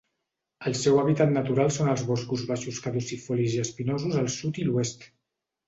[0.69, 5.09] El seu hàbitat natural són els boscos baixos caducifolis i espinosos al sud i l'oest.